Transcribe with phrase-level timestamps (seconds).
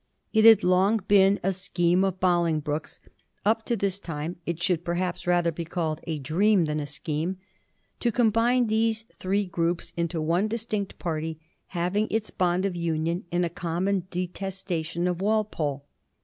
[0.33, 3.01] It had long been a scheme of BoUngbroke's—
[3.45, 7.37] ^up to this time it should perhaps rather be called a dream than a scheme—
[7.99, 13.43] to combine these three groups into one distinct party, having its bond of union in
[13.43, 15.85] a common detestation of Wal pole.